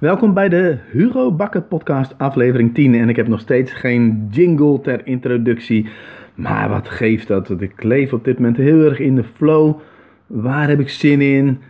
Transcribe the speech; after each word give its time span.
Welkom 0.00 0.34
bij 0.34 0.48
de 0.48 0.78
Hugo 0.90 1.32
Bakker 1.32 1.62
podcast 1.62 2.14
aflevering 2.18 2.74
10 2.74 2.94
en 2.94 3.08
ik 3.08 3.16
heb 3.16 3.28
nog 3.28 3.40
steeds 3.40 3.72
geen 3.72 4.28
jingle 4.30 4.80
ter 4.80 5.06
introductie. 5.06 5.88
Maar 6.34 6.68
wat 6.68 6.88
geeft 6.88 7.28
dat? 7.28 7.60
Ik 7.60 7.82
leef 7.82 8.12
op 8.12 8.24
dit 8.24 8.38
moment 8.38 8.56
heel 8.56 8.84
erg 8.84 8.98
in 8.98 9.14
de 9.14 9.24
flow. 9.24 9.80
Waar 10.26 10.68
heb 10.68 10.80
ik 10.80 10.88
zin 10.88 11.20
in? 11.20 11.60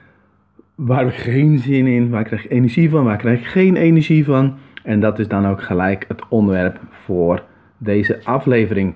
Waar 0.75 0.99
heb 0.99 1.09
ik 1.09 1.15
geen 1.15 1.59
zin 1.59 1.87
in? 1.87 2.11
Waar 2.11 2.25
krijg 2.25 2.45
ik 2.45 2.51
energie 2.51 2.91
van? 2.91 3.04
Waar 3.04 3.17
krijg 3.17 3.41
ik 3.41 3.46
geen 3.46 3.77
energie 3.77 4.25
van? 4.25 4.54
En 4.82 5.00
dat 5.00 5.18
is 5.18 5.29
dan 5.29 5.46
ook 5.46 5.62
gelijk 5.62 6.04
het 6.08 6.22
onderwerp 6.29 6.80
voor 6.90 7.43
deze 7.79 8.20
aflevering. 8.24 8.95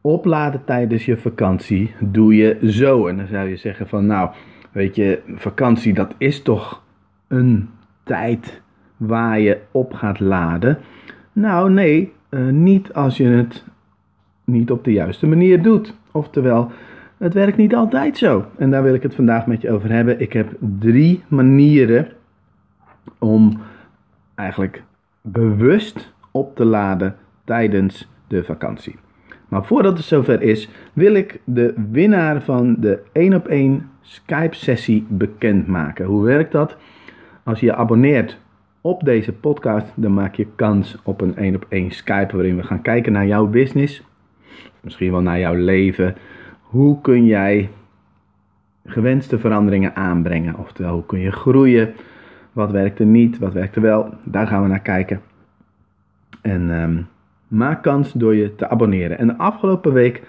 Opladen 0.00 0.64
tijdens 0.64 1.04
je 1.04 1.16
vakantie 1.16 1.94
doe 2.00 2.36
je 2.36 2.58
zo. 2.70 3.06
En 3.06 3.16
dan 3.16 3.26
zou 3.26 3.48
je 3.48 3.56
zeggen 3.56 3.88
van 3.88 4.06
nou, 4.06 4.30
weet 4.72 4.94
je, 4.94 5.22
vakantie 5.34 5.94
dat 5.94 6.14
is 6.16 6.42
toch 6.42 6.82
een 7.28 7.68
tijd 8.08 8.60
waar 8.96 9.40
je 9.40 9.58
op 9.70 9.92
gaat 9.94 10.20
laden. 10.20 10.78
Nou 11.32 11.70
nee, 11.70 12.12
uh, 12.30 12.48
niet 12.48 12.92
als 12.92 13.16
je 13.16 13.24
het 13.24 13.64
niet 14.44 14.70
op 14.70 14.84
de 14.84 14.92
juiste 14.92 15.26
manier 15.26 15.62
doet. 15.62 15.94
Oftewel, 16.12 16.70
het 17.16 17.34
werkt 17.34 17.56
niet 17.56 17.74
altijd 17.74 18.18
zo. 18.18 18.44
En 18.56 18.70
daar 18.70 18.82
wil 18.82 18.94
ik 18.94 19.02
het 19.02 19.14
vandaag 19.14 19.46
met 19.46 19.60
je 19.60 19.70
over 19.70 19.90
hebben. 19.90 20.20
Ik 20.20 20.32
heb 20.32 20.56
drie 20.78 21.22
manieren 21.28 22.08
om 23.18 23.60
eigenlijk 24.34 24.82
bewust 25.20 26.14
op 26.30 26.56
te 26.56 26.64
laden 26.64 27.16
tijdens 27.44 28.08
de 28.26 28.44
vakantie. 28.44 28.96
Maar 29.48 29.64
voordat 29.64 29.96
het 29.96 30.06
zover 30.06 30.42
is, 30.42 30.68
wil 30.92 31.14
ik 31.14 31.40
de 31.44 31.74
winnaar 31.90 32.42
van 32.42 32.76
de 32.78 33.02
1 33.12 33.34
op 33.34 33.46
1 33.46 33.90
Skype 34.00 34.54
sessie 34.54 35.06
bekendmaken. 35.08 36.04
Hoe 36.04 36.24
werkt 36.24 36.52
dat? 36.52 36.76
Als 37.48 37.60
je 37.60 37.66
je 37.66 37.74
abonneert 37.74 38.38
op 38.80 39.04
deze 39.04 39.32
podcast, 39.32 39.86
dan 39.94 40.14
maak 40.14 40.34
je 40.34 40.46
kans 40.56 40.96
op 41.02 41.20
een 41.20 41.36
1 41.36 41.54
op 41.54 41.66
1 41.68 41.90
Skype 41.90 42.36
waarin 42.36 42.56
we 42.56 42.62
gaan 42.62 42.82
kijken 42.82 43.12
naar 43.12 43.26
jouw 43.26 43.46
business, 43.46 44.02
misschien 44.80 45.10
wel 45.10 45.20
naar 45.20 45.38
jouw 45.38 45.54
leven. 45.54 46.16
Hoe 46.62 47.00
kun 47.00 47.24
jij 47.24 47.70
gewenste 48.84 49.38
veranderingen 49.38 49.96
aanbrengen? 49.96 50.58
Oftewel, 50.58 50.92
hoe 50.92 51.06
kun 51.06 51.18
je 51.18 51.32
groeien? 51.32 51.94
Wat 52.52 52.70
werkt 52.70 52.98
er 52.98 53.06
niet? 53.06 53.38
Wat 53.38 53.52
werkt 53.52 53.76
er 53.76 53.82
wel? 53.82 54.14
Daar 54.24 54.46
gaan 54.46 54.62
we 54.62 54.68
naar 54.68 54.80
kijken. 54.80 55.20
En 56.42 56.70
um, 56.70 57.06
maak 57.48 57.82
kans 57.82 58.12
door 58.12 58.34
je 58.34 58.54
te 58.54 58.68
abonneren. 58.68 59.18
En 59.18 59.26
de 59.26 59.36
afgelopen 59.36 59.92
week 59.92 60.22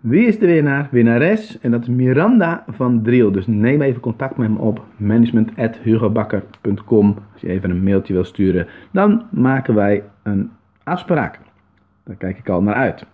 wie 0.00 0.26
is 0.26 0.38
de 0.38 0.46
winnaar? 0.46 0.88
Winnares. 0.90 1.58
En 1.60 1.70
dat 1.70 1.82
is 1.82 1.88
Miranda 1.88 2.64
van 2.68 3.02
Driel. 3.02 3.32
Dus 3.32 3.46
neem 3.46 3.82
even 3.82 4.00
contact 4.00 4.36
met 4.36 4.50
me 4.50 4.58
op. 4.58 4.84
management.hugobakker.com 4.96 7.16
Als 7.32 7.40
je 7.40 7.48
even 7.48 7.70
een 7.70 7.82
mailtje 7.82 8.12
wil 8.12 8.24
sturen. 8.24 8.66
Dan 8.90 9.22
maken 9.30 9.74
wij 9.74 10.02
een 10.22 10.50
afspraak. 10.84 11.38
Daar 12.04 12.16
kijk 12.16 12.38
ik 12.38 12.48
al 12.48 12.62
naar 12.62 12.74
uit. 12.74 13.06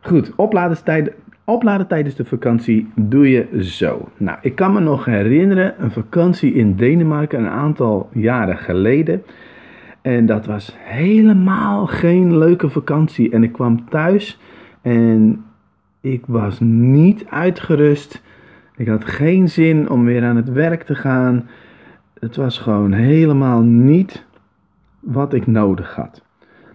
Goed, 0.00 0.32
opladen, 0.36 1.12
opladen 1.44 1.86
tijdens 1.86 2.14
de 2.14 2.24
vakantie 2.24 2.92
doe 2.94 3.30
je 3.30 3.64
zo. 3.64 4.08
Nou, 4.16 4.38
ik 4.42 4.54
kan 4.54 4.72
me 4.72 4.80
nog 4.80 5.04
herinneren. 5.04 5.82
Een 5.82 5.90
vakantie 5.90 6.54
in 6.54 6.76
Denemarken 6.76 7.38
een 7.38 7.48
aantal 7.48 8.08
jaren 8.12 8.58
geleden. 8.58 9.22
En 10.02 10.26
dat 10.26 10.46
was 10.46 10.76
helemaal 10.78 11.86
geen 11.86 12.38
leuke 12.38 12.68
vakantie. 12.68 13.30
En 13.30 13.42
ik 13.42 13.52
kwam 13.52 13.88
thuis 13.88 14.40
en 14.82 15.44
ik 16.04 16.22
was 16.26 16.60
niet 16.60 17.26
uitgerust. 17.26 18.22
Ik 18.76 18.88
had 18.88 19.04
geen 19.04 19.48
zin 19.48 19.90
om 19.90 20.04
weer 20.04 20.24
aan 20.24 20.36
het 20.36 20.52
werk 20.52 20.82
te 20.82 20.94
gaan. 20.94 21.48
Het 22.20 22.36
was 22.36 22.58
gewoon 22.58 22.92
helemaal 22.92 23.60
niet 23.62 24.24
wat 25.00 25.32
ik 25.32 25.46
nodig 25.46 25.94
had. 25.94 26.22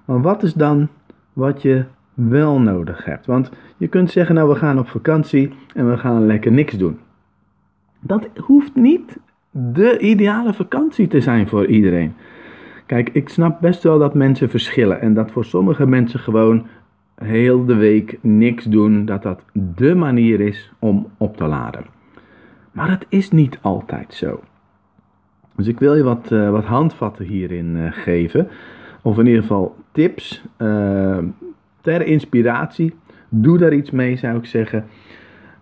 Maar 0.06 0.22
wat 0.22 0.44
is 0.44 0.54
dan 0.54 0.88
wat 1.34 1.62
je 1.62 1.86
wel 2.14 2.60
nodig 2.60 3.06
hebt? 3.06 3.26
Want 3.26 3.52
je 3.78 3.88
kunt 3.88 4.12
zeggen, 4.12 4.36
nou 4.36 4.50
we 4.50 4.56
gaan 4.56 4.80
op 4.80 4.88
vakantie 4.88 5.54
en 5.74 5.90
we 5.90 5.98
gaan 5.98 6.26
lekker 6.26 6.52
niks 6.52 6.78
doen. 6.78 7.00
Dat 8.00 8.30
hoeft 8.36 8.76
niet 8.76 9.18
de 9.52 10.00
ideale 10.00 10.54
vakantie 10.54 11.08
te 11.08 11.22
zijn 11.22 11.48
voor 11.48 11.66
iedereen. 11.66 12.14
Kijk, 12.86 13.10
ik 13.10 13.30
snap 13.30 13.62
best 13.62 13.84
wel 13.84 14.00
dat 14.00 14.14
mensen 14.14 14.50
verschillen 14.50 15.02
en 15.02 15.14
dat 15.14 15.32
voor 15.32 15.46
sommige 15.46 15.88
mensen 15.88 16.20
gewoon 16.20 16.68
heel 17.24 17.66
de 17.66 17.76
week 17.76 18.18
niks 18.22 18.64
doen, 18.64 19.06
dat 19.06 19.24
dat 19.24 19.46
de 19.54 19.96
manier 19.96 20.40
is 20.40 20.72
om 20.80 21.08
op 21.18 21.38
te 21.38 21.46
laden. 21.46 21.86
Maar 22.72 22.88
dat 22.88 23.06
is 23.10 23.32
niet 23.32 23.60
altijd 23.62 24.14
zo. 24.14 24.44
Dus 25.56 25.68
ik 25.68 25.80
wil 25.80 25.96
je 25.96 26.04
wat, 26.04 26.32
uh, 26.32 26.50
wat 26.50 26.64
handvatten 26.64 27.26
hierin 27.26 27.76
uh, 27.76 27.92
geven. 27.92 28.48
Of 29.02 29.18
in 29.18 29.26
ieder 29.26 29.42
geval 29.42 29.76
tips 29.92 30.44
uh, 30.58 31.18
ter 31.82 32.02
inspiratie. 32.02 32.96
Doe 33.30 33.58
daar 33.58 33.74
iets 33.74 33.92
mee, 33.92 34.16
zou 34.16 34.38
ik 34.38 34.46
zeggen. 34.46 34.86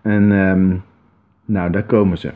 En 0.01 0.31
um, 0.31 0.84
nou, 1.45 1.72
daar 1.72 1.84
komen 1.84 2.18
ze. 2.18 2.31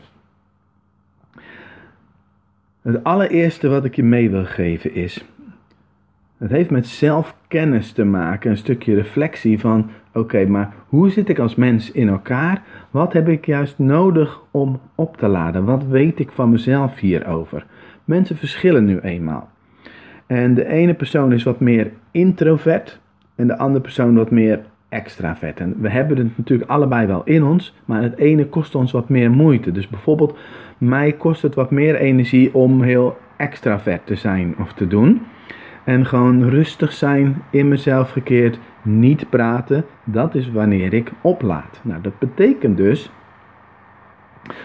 Het 2.82 3.04
allereerste 3.04 3.68
wat 3.68 3.84
ik 3.84 3.94
je 3.96 4.02
mee 4.02 4.30
wil 4.30 4.44
geven 4.44 4.94
is: 4.94 5.24
het 6.42 6.50
heeft 6.50 6.70
met 6.70 6.86
zelfkennis 6.86 7.92
te 7.92 8.04
maken, 8.04 8.50
een 8.50 8.56
stukje 8.56 8.94
reflectie 8.94 9.60
van: 9.60 9.90
oké, 10.12 10.46
maar 10.46 10.74
hoe 10.88 11.10
zit 11.10 11.28
ik 11.28 11.38
als 11.38 11.54
mens 11.54 11.90
in 11.90 12.08
elkaar? 12.08 12.62
Wat 12.90 13.12
heb 13.12 13.28
ik 13.28 13.46
juist 13.46 13.78
nodig 13.78 14.40
om 14.50 14.80
op 14.94 15.16
te 15.16 15.28
laden? 15.28 15.64
Wat 15.64 15.84
weet 15.84 16.18
ik 16.18 16.30
van 16.32 16.50
mezelf 16.50 16.98
hierover? 16.98 17.66
Mensen 18.04 18.36
verschillen 18.36 18.84
nu 18.84 18.98
eenmaal. 18.98 19.48
En 20.26 20.54
de 20.54 20.66
ene 20.66 20.94
persoon 20.94 21.32
is 21.32 21.42
wat 21.42 21.60
meer 21.60 21.90
introvert 22.10 23.00
en 23.34 23.46
de 23.46 23.58
andere 23.58 23.80
persoon 23.80 24.14
wat 24.14 24.30
meer 24.30 24.60
extravert. 24.88 25.60
En 25.60 25.74
we 25.80 25.90
hebben 25.90 26.16
het 26.16 26.36
natuurlijk 26.36 26.70
allebei 26.70 27.06
wel 27.06 27.22
in 27.24 27.42
ons, 27.42 27.74
maar 27.84 28.02
het 28.02 28.18
ene 28.18 28.46
kost 28.46 28.74
ons 28.74 28.92
wat 28.92 29.08
meer 29.08 29.30
moeite. 29.30 29.72
Dus 29.72 29.88
bijvoorbeeld, 29.88 30.38
mij 30.78 31.12
kost 31.12 31.42
het 31.42 31.54
wat 31.54 31.70
meer 31.70 31.94
energie 31.94 32.54
om 32.54 32.82
heel 32.82 33.16
extravert 33.36 34.06
te 34.06 34.14
zijn 34.14 34.54
of 34.58 34.72
te 34.72 34.86
doen. 34.86 35.20
En 35.84 36.06
gewoon 36.06 36.48
rustig 36.48 36.92
zijn, 36.92 37.42
in 37.50 37.68
mezelf 37.68 38.10
gekeerd, 38.10 38.58
niet 38.82 39.30
praten. 39.30 39.84
Dat 40.04 40.34
is 40.34 40.50
wanneer 40.50 40.92
ik 40.92 41.12
oplaad. 41.20 41.80
Nou, 41.82 42.00
dat 42.00 42.18
betekent 42.18 42.76
dus 42.76 43.10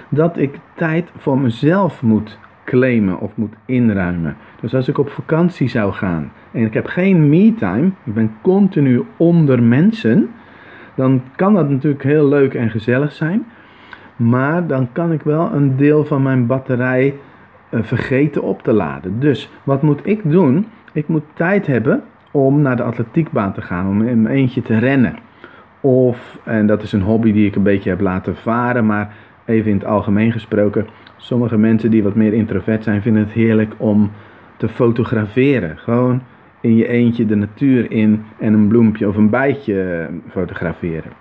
dat 0.09 0.37
ik 0.37 0.59
tijd 0.73 1.11
voor 1.17 1.39
mezelf 1.39 2.01
moet 2.01 2.39
claimen 2.65 3.19
of 3.19 3.35
moet 3.35 3.53
inruimen. 3.65 4.37
Dus 4.61 4.75
als 4.75 4.87
ik 4.87 4.97
op 4.97 5.09
vakantie 5.09 5.69
zou 5.69 5.93
gaan 5.93 6.31
en 6.51 6.65
ik 6.65 6.73
heb 6.73 6.85
geen 6.85 7.29
me-time, 7.29 7.91
ik 8.03 8.13
ben 8.13 8.35
continu 8.41 9.03
onder 9.17 9.63
mensen, 9.63 10.29
dan 10.95 11.21
kan 11.35 11.53
dat 11.53 11.69
natuurlijk 11.69 12.03
heel 12.03 12.27
leuk 12.27 12.53
en 12.53 12.69
gezellig 12.69 13.11
zijn. 13.11 13.45
Maar 14.15 14.67
dan 14.67 14.91
kan 14.91 15.11
ik 15.11 15.21
wel 15.21 15.53
een 15.53 15.75
deel 15.75 16.05
van 16.05 16.21
mijn 16.21 16.45
batterij 16.45 17.15
uh, 17.71 17.83
vergeten 17.83 18.43
op 18.43 18.61
te 18.61 18.73
laden. 18.73 19.19
Dus 19.19 19.49
wat 19.63 19.81
moet 19.81 19.99
ik 20.03 20.29
doen? 20.31 20.65
Ik 20.97 21.07
moet 21.07 21.23
tijd 21.33 21.67
hebben 21.67 22.03
om 22.31 22.61
naar 22.61 22.75
de 22.75 22.83
atletiekbaan 22.83 23.53
te 23.53 23.61
gaan, 23.61 23.87
om 23.87 24.01
in 24.01 24.21
mijn 24.21 24.35
eentje 24.35 24.61
te 24.61 24.77
rennen. 24.77 25.15
Of, 25.81 26.37
en 26.43 26.67
dat 26.67 26.83
is 26.83 26.91
een 26.91 27.01
hobby 27.01 27.31
die 27.31 27.47
ik 27.47 27.55
een 27.55 27.63
beetje 27.63 27.89
heb 27.89 27.99
laten 27.99 28.35
varen, 28.35 28.85
maar 28.85 29.13
even 29.45 29.71
in 29.71 29.77
het 29.77 29.85
algemeen 29.85 30.31
gesproken. 30.31 30.87
Sommige 31.17 31.57
mensen 31.57 31.91
die 31.91 32.03
wat 32.03 32.15
meer 32.15 32.33
introvert 32.33 32.83
zijn, 32.83 33.01
vinden 33.01 33.23
het 33.23 33.31
heerlijk 33.31 33.73
om 33.77 34.11
te 34.57 34.69
fotograferen. 34.69 35.77
Gewoon 35.77 36.21
in 36.61 36.75
je 36.75 36.87
eentje 36.87 37.25
de 37.25 37.35
natuur 37.35 37.91
in 37.91 38.23
en 38.39 38.53
een 38.53 38.67
bloempje 38.67 39.07
of 39.07 39.15
een 39.15 39.29
bijtje 39.29 39.81
eh, 39.81 40.13
fotograferen. 40.29 41.11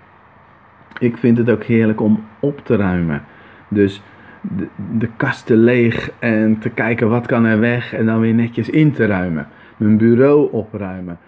Ik 0.99 1.17
vind 1.17 1.37
het 1.37 1.49
ook 1.49 1.63
heerlijk 1.63 2.01
om 2.01 2.23
op 2.39 2.61
te 2.63 2.75
ruimen. 2.75 3.23
Dus 3.67 4.01
de, 4.41 4.67
de 4.97 5.09
kasten 5.17 5.57
leeg 5.57 6.11
en 6.19 6.59
te 6.59 6.69
kijken 6.69 7.09
wat 7.09 7.25
kan 7.25 7.45
er 7.45 7.59
weg 7.59 7.93
en 7.93 8.05
dan 8.05 8.19
weer 8.19 8.33
netjes 8.33 8.69
in 8.69 8.91
te 8.91 9.05
ruimen 9.05 9.47
mijn 9.77 9.97
bureau 9.97 10.51
opruimen, 10.51 11.19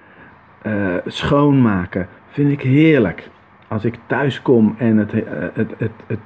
uh, 0.66 0.94
schoonmaken. 1.06 2.08
Vind 2.28 2.52
ik 2.52 2.62
heerlijk. 2.62 3.30
Als 3.68 3.86
ik 3.86 3.96
thuis 4.06 4.42
kom 4.42 4.76
en 4.78 4.98
het, 4.98 5.14
uh, 5.14 5.22
het, 5.54 5.74
het, 5.78 5.92
het, 6.08 6.20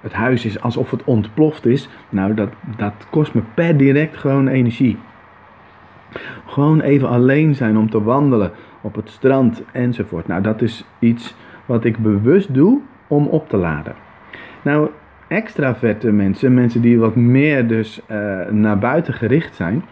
het 0.00 0.12
huis 0.12 0.44
is 0.44 0.60
alsof 0.60 0.90
het 0.90 1.04
ontploft 1.04 1.66
is, 1.66 1.88
nou 2.08 2.34
dat, 2.34 2.48
dat 2.76 2.94
kost 3.10 3.34
me 3.34 3.42
per 3.54 3.76
direct 3.76 4.16
gewoon 4.16 4.48
energie. 4.48 4.98
Gewoon 6.46 6.80
even 6.80 7.08
alleen 7.08 7.54
zijn 7.54 7.76
om 7.76 7.90
te 7.90 8.02
wandelen 8.02 8.52
op 8.80 8.94
het 8.94 9.08
strand 9.08 9.62
enzovoort. 9.72 10.26
Nou, 10.26 10.42
dat 10.42 10.62
is 10.62 10.84
iets 10.98 11.34
wat 11.66 11.84
ik 11.84 11.98
bewust 11.98 12.54
doe 12.54 12.80
om 13.06 13.26
op 13.26 13.48
te 13.48 13.56
laden. 13.56 13.94
Nou, 14.62 14.90
extraverte 15.28 16.12
mensen, 16.12 16.54
mensen 16.54 16.80
die 16.80 16.98
wat 16.98 17.14
meer 17.16 17.66
dus 17.66 18.00
uh, 18.10 18.46
naar 18.48 18.78
buiten 18.78 19.14
gericht 19.14 19.54
zijn, 19.54 19.84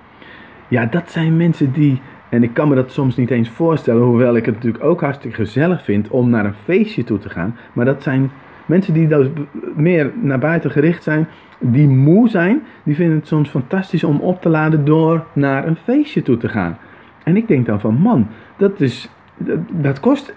ja, 0.68 0.86
dat 0.86 1.10
zijn 1.10 1.36
mensen 1.36 1.72
die. 1.72 2.00
En 2.30 2.42
ik 2.42 2.54
kan 2.54 2.68
me 2.68 2.74
dat 2.74 2.92
soms 2.92 3.16
niet 3.16 3.30
eens 3.30 3.48
voorstellen, 3.48 4.02
hoewel 4.02 4.36
ik 4.36 4.46
het 4.46 4.54
natuurlijk 4.54 4.84
ook 4.84 5.00
hartstikke 5.00 5.36
gezellig 5.36 5.84
vind 5.84 6.08
om 6.08 6.30
naar 6.30 6.44
een 6.44 6.54
feestje 6.64 7.04
toe 7.04 7.18
te 7.18 7.28
gaan. 7.28 7.56
Maar 7.72 7.84
dat 7.84 8.02
zijn 8.02 8.30
Mensen 8.68 8.94
die 8.94 9.08
dus 9.08 9.28
meer 9.76 10.12
naar 10.20 10.38
buiten 10.38 10.70
gericht 10.70 11.02
zijn, 11.02 11.28
die 11.58 11.88
moe 11.88 12.28
zijn, 12.28 12.62
die 12.82 12.94
vinden 12.94 13.16
het 13.16 13.26
soms 13.26 13.48
fantastisch 13.48 14.04
om 14.04 14.20
op 14.20 14.40
te 14.40 14.48
laden 14.48 14.84
door 14.84 15.24
naar 15.32 15.66
een 15.66 15.76
feestje 15.76 16.22
toe 16.22 16.36
te 16.36 16.48
gaan. 16.48 16.78
En 17.24 17.36
ik 17.36 17.48
denk 17.48 17.66
dan 17.66 17.80
van, 17.80 17.94
man, 17.94 18.28
dat, 18.56 18.80
is, 18.80 19.10
dat, 19.70 20.00
kost 20.00 20.34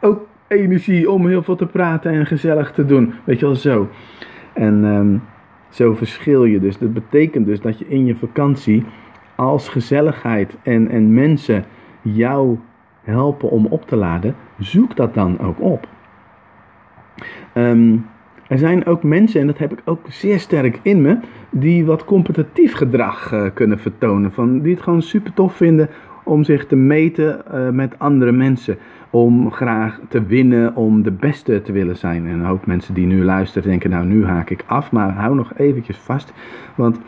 ook 0.00 0.26
energie 0.48 1.10
om 1.10 1.26
heel 1.26 1.42
veel 1.42 1.56
te 1.56 1.66
praten 1.66 2.12
en 2.12 2.26
gezellig 2.26 2.72
te 2.72 2.84
doen. 2.84 3.14
Weet 3.24 3.40
je 3.40 3.46
wel, 3.46 3.54
zo. 3.54 3.88
En 4.52 4.84
ehm, 4.84 5.16
zo 5.68 5.94
verschil 5.94 6.44
je 6.44 6.60
dus. 6.60 6.78
Dat 6.78 6.92
betekent 6.92 7.46
dus 7.46 7.60
dat 7.60 7.78
je 7.78 7.88
in 7.88 8.06
je 8.06 8.16
vakantie 8.16 8.84
als 9.34 9.68
gezelligheid 9.68 10.56
en, 10.62 10.88
en 10.88 11.14
mensen 11.14 11.64
jou 12.02 12.58
helpen 13.02 13.50
om 13.50 13.66
op 13.66 13.86
te 13.86 13.96
laden, 13.96 14.34
zoek 14.58 14.96
dat 14.96 15.14
dan 15.14 15.38
ook 15.38 15.60
op. 15.60 15.88
Um, 17.54 18.06
er 18.48 18.58
zijn 18.58 18.86
ook 18.86 19.02
mensen, 19.02 19.40
en 19.40 19.46
dat 19.46 19.58
heb 19.58 19.72
ik 19.72 19.82
ook 19.84 20.06
zeer 20.08 20.40
sterk 20.40 20.80
in 20.82 21.02
me, 21.02 21.18
die 21.50 21.84
wat 21.84 22.04
competitief 22.04 22.74
gedrag 22.74 23.32
uh, 23.32 23.46
kunnen 23.54 23.78
vertonen. 23.78 24.32
Van, 24.32 24.60
die 24.60 24.74
het 24.74 24.82
gewoon 24.82 25.02
super 25.02 25.32
tof 25.32 25.56
vinden 25.56 25.88
om 26.24 26.44
zich 26.44 26.66
te 26.66 26.76
meten 26.76 27.42
uh, 27.54 27.68
met 27.68 27.98
andere 27.98 28.32
mensen. 28.32 28.76
Om 29.10 29.50
graag 29.50 30.00
te 30.08 30.26
winnen, 30.26 30.76
om 30.76 31.02
de 31.02 31.10
beste 31.10 31.62
te 31.62 31.72
willen 31.72 31.96
zijn. 31.96 32.26
En 32.26 32.32
een 32.32 32.44
hoop 32.44 32.66
mensen 32.66 32.94
die 32.94 33.06
nu 33.06 33.24
luisteren 33.24 33.68
denken, 33.68 33.90
nou 33.90 34.06
nu 34.06 34.24
haak 34.24 34.50
ik 34.50 34.64
af, 34.66 34.92
maar 34.92 35.10
hou 35.10 35.34
nog 35.34 35.52
eventjes 35.56 35.96
vast. 35.96 36.32
Want 36.74 37.00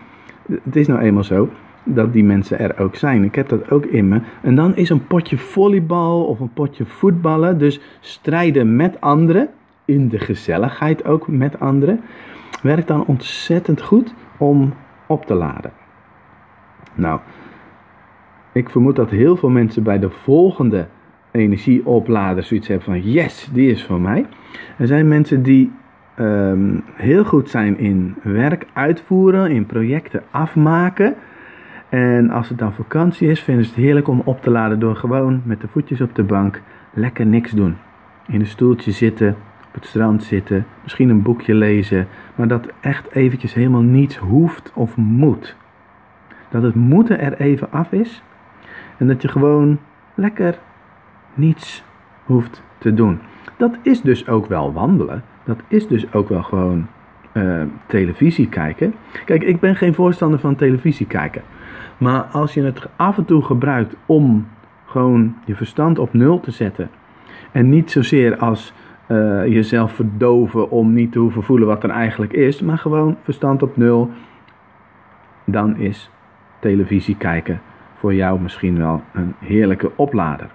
het 0.62 0.76
is 0.76 0.86
nou 0.86 1.00
eenmaal 1.00 1.24
zo 1.24 1.48
dat 1.84 2.12
die 2.12 2.24
mensen 2.24 2.58
er 2.58 2.78
ook 2.78 2.96
zijn. 2.96 3.24
Ik 3.24 3.34
heb 3.34 3.48
dat 3.48 3.70
ook 3.70 3.84
in 3.84 4.08
me. 4.08 4.20
En 4.42 4.54
dan 4.54 4.76
is 4.76 4.90
een 4.90 5.06
potje 5.06 5.36
volleybal 5.36 6.24
of 6.24 6.40
een 6.40 6.52
potje 6.52 6.84
voetballen, 6.84 7.58
dus 7.58 7.80
strijden 8.00 8.76
met 8.76 9.00
anderen 9.00 9.48
in 9.84 10.08
de 10.08 10.18
gezelligheid 10.18 11.04
ook 11.04 11.28
met 11.28 11.60
anderen, 11.60 12.00
werkt 12.62 12.88
dan 12.88 13.06
ontzettend 13.06 13.82
goed 13.82 14.14
om 14.38 14.74
op 15.06 15.26
te 15.26 15.34
laden. 15.34 15.72
Nou, 16.94 17.20
ik 18.52 18.70
vermoed 18.70 18.96
dat 18.96 19.10
heel 19.10 19.36
veel 19.36 19.48
mensen 19.48 19.82
bij 19.82 19.98
de 19.98 20.10
volgende 20.10 20.86
energieoplader 21.30 22.42
zoiets 22.42 22.68
hebben 22.68 22.86
van 22.86 23.00
yes, 23.00 23.48
die 23.52 23.70
is 23.70 23.84
voor 23.84 24.00
mij. 24.00 24.26
Er 24.78 24.86
zijn 24.86 25.08
mensen 25.08 25.42
die 25.42 25.72
um, 26.18 26.84
heel 26.94 27.24
goed 27.24 27.50
zijn 27.50 27.78
in 27.78 28.16
werk 28.22 28.66
uitvoeren, 28.72 29.50
in 29.50 29.66
projecten 29.66 30.22
afmaken. 30.30 31.14
En 31.94 32.30
als 32.30 32.48
het 32.48 32.58
dan 32.58 32.72
vakantie 32.72 33.28
is, 33.28 33.40
vinden 33.40 33.64
ze 33.64 33.70
het 33.70 33.80
heerlijk 33.80 34.08
om 34.08 34.22
op 34.24 34.42
te 34.42 34.50
laden 34.50 34.78
door 34.78 34.96
gewoon 34.96 35.42
met 35.44 35.60
de 35.60 35.68
voetjes 35.68 36.00
op 36.00 36.14
de 36.14 36.22
bank 36.22 36.60
lekker 36.92 37.26
niks 37.26 37.50
doen. 37.50 37.76
In 38.26 38.40
een 38.40 38.46
stoeltje 38.46 38.92
zitten, 38.92 39.36
op 39.66 39.74
het 39.74 39.86
strand 39.86 40.22
zitten, 40.22 40.66
misschien 40.82 41.08
een 41.08 41.22
boekje 41.22 41.54
lezen, 41.54 42.06
maar 42.34 42.48
dat 42.48 42.72
echt 42.80 43.10
eventjes 43.10 43.54
helemaal 43.54 43.82
niets 43.82 44.16
hoeft 44.16 44.72
of 44.74 44.96
moet. 44.96 45.56
Dat 46.50 46.62
het 46.62 46.74
moeten 46.74 47.20
er 47.20 47.40
even 47.40 47.72
af 47.72 47.92
is 47.92 48.22
en 48.98 49.06
dat 49.06 49.22
je 49.22 49.28
gewoon 49.28 49.78
lekker 50.14 50.58
niets 51.34 51.84
hoeft 52.24 52.62
te 52.78 52.94
doen. 52.94 53.18
Dat 53.56 53.78
is 53.82 54.00
dus 54.00 54.28
ook 54.28 54.46
wel 54.46 54.72
wandelen. 54.72 55.22
Dat 55.44 55.60
is 55.68 55.86
dus 55.86 56.12
ook 56.12 56.28
wel 56.28 56.42
gewoon 56.42 56.86
uh, 57.34 57.62
televisie 57.86 58.48
kijken. 58.48 58.94
Kijk, 59.24 59.42
ik 59.42 59.60
ben 59.60 59.76
geen 59.76 59.94
voorstander 59.94 60.38
van 60.38 60.56
televisie 60.56 61.06
kijken. 61.06 61.42
Maar 61.98 62.22
als 62.22 62.54
je 62.54 62.62
het 62.62 62.88
af 62.96 63.18
en 63.18 63.24
toe 63.24 63.42
gebruikt 63.42 63.96
om 64.06 64.46
gewoon 64.84 65.36
je 65.44 65.54
verstand 65.54 65.98
op 65.98 66.12
nul 66.12 66.40
te 66.40 66.50
zetten. 66.50 66.90
En 67.52 67.68
niet 67.68 67.90
zozeer 67.90 68.36
als 68.36 68.72
uh, 69.08 69.46
jezelf 69.46 69.92
verdoven 69.92 70.70
om 70.70 70.92
niet 70.92 71.12
te 71.12 71.18
hoeven 71.18 71.42
voelen 71.42 71.68
wat 71.68 71.82
er 71.84 71.90
eigenlijk 71.90 72.32
is, 72.32 72.62
maar 72.62 72.78
gewoon 72.78 73.16
verstand 73.22 73.62
op 73.62 73.76
nul, 73.76 74.10
dan 75.44 75.76
is 75.76 76.10
televisie 76.60 77.16
kijken 77.16 77.60
voor 77.94 78.14
jou 78.14 78.40
misschien 78.40 78.78
wel 78.78 79.02
een 79.12 79.34
heerlijke 79.38 79.90
oplader. 79.96 80.50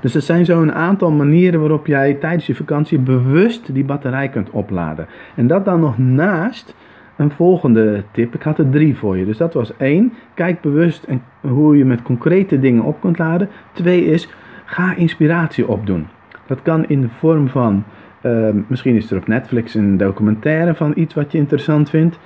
Dus 0.00 0.14
er 0.14 0.22
zijn 0.22 0.44
zo 0.44 0.62
een 0.62 0.74
aantal 0.74 1.10
manieren 1.10 1.60
waarop 1.60 1.86
jij 1.86 2.14
tijdens 2.14 2.46
je 2.46 2.54
vakantie 2.54 2.98
bewust 2.98 3.74
die 3.74 3.84
batterij 3.84 4.28
kunt 4.28 4.50
opladen. 4.50 5.06
En 5.34 5.46
dat 5.46 5.64
dan 5.64 5.80
nog 5.80 5.98
naast 5.98 6.74
een 7.16 7.30
volgende 7.30 8.02
tip. 8.10 8.34
Ik 8.34 8.42
had 8.42 8.58
er 8.58 8.70
drie 8.70 8.96
voor 8.96 9.16
je. 9.16 9.24
Dus 9.24 9.36
dat 9.36 9.54
was 9.54 9.76
één. 9.76 10.12
Kijk 10.34 10.60
bewust 10.60 11.04
en 11.04 11.22
hoe 11.40 11.76
je 11.76 11.84
met 11.84 12.02
concrete 12.02 12.58
dingen 12.58 12.82
op 12.82 13.00
kunt 13.00 13.18
laden. 13.18 13.48
Twee 13.72 14.04
is, 14.04 14.28
ga 14.64 14.94
inspiratie 14.94 15.68
opdoen. 15.68 16.06
Dat 16.46 16.62
kan 16.62 16.88
in 16.88 17.00
de 17.00 17.08
vorm 17.08 17.48
van, 17.48 17.84
uh, 18.22 18.48
misschien 18.66 18.96
is 18.96 19.10
er 19.10 19.16
op 19.16 19.26
Netflix 19.26 19.74
een 19.74 19.96
documentaire 19.96 20.74
van 20.74 20.92
iets 20.96 21.14
wat 21.14 21.32
je 21.32 21.38
interessant 21.38 21.90
vindt. 21.90 22.18